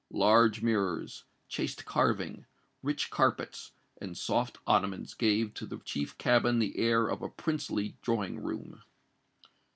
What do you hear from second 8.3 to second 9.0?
room.